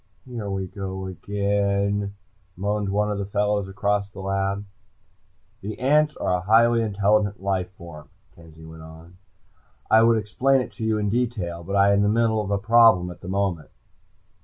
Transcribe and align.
"Here 0.25 0.49
we 0.49 0.65
go 0.65 1.05
again," 1.05 2.15
moaned 2.57 2.89
one 2.89 3.11
of 3.11 3.19
the 3.19 3.25
fellows 3.27 3.67
across 3.67 4.09
the 4.09 4.19
lab. 4.21 4.65
"The 5.61 5.77
ants 5.77 6.17
are 6.17 6.37
a 6.37 6.41
highly 6.41 6.81
intelligent 6.81 7.39
life 7.39 7.69
form," 7.73 8.09
Kenzie 8.31 8.65
went 8.65 8.81
on. 8.81 9.17
"I 9.91 10.01
would 10.01 10.17
explain 10.17 10.59
it 10.61 10.71
to 10.71 10.83
you 10.83 10.97
in 10.97 11.09
detail, 11.11 11.63
but 11.63 11.75
I 11.75 11.89
am 11.89 11.97
in 11.97 12.01
the 12.01 12.09
middle 12.09 12.41
of 12.41 12.49
a 12.49 12.57
problem 12.57 13.11
at 13.11 13.21
this 13.21 13.29
moment." 13.29 13.69